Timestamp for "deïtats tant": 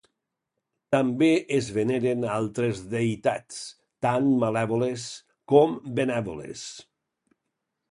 2.95-4.33